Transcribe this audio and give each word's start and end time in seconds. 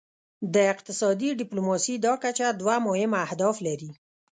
د 0.53 0.55
اقتصادي 0.73 1.29
ډیپلوماسي 1.41 1.95
دا 2.05 2.13
کچه 2.23 2.47
دوه 2.59 2.75
مهم 2.87 3.11
اهداف 3.25 3.55
لري 3.67 3.91